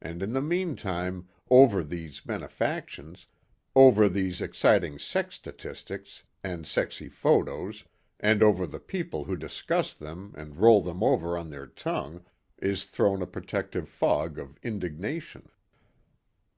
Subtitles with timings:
[0.00, 3.26] And in the meantime, over these benefactions,
[3.76, 7.84] over these exciting sex statistics and sexy photos
[8.18, 12.24] and over the people who discuss them and roll them over on their tongue
[12.56, 15.50] is thrown a protective fog of indignation."